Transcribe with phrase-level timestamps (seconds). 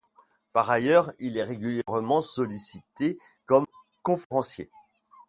[0.51, 3.67] Par ailleurs il est régulièrement sollicité comme
[4.01, 4.71] conférencier.